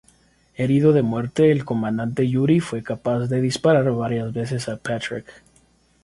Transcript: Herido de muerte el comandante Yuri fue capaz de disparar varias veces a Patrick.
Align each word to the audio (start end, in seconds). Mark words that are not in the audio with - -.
Herido 0.55 0.93
de 0.93 1.03
muerte 1.03 1.51
el 1.51 1.63
comandante 1.63 2.27
Yuri 2.27 2.59
fue 2.59 2.81
capaz 2.81 3.27
de 3.27 3.39
disparar 3.39 3.91
varias 3.91 4.33
veces 4.33 4.67
a 4.67 4.77
Patrick. 4.77 5.27